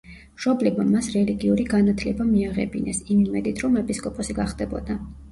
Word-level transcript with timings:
მშობლებმა 0.37 0.83
მას 0.93 1.09
რელიგიური 1.15 1.65
განათლება 1.73 2.25
მიაღებინეს, 2.29 3.01
იმ 3.15 3.19
იმედით 3.25 3.61
რომ 3.65 3.77
ეპისკოპოსი 3.83 4.37
გახდებოდა. 4.39 4.97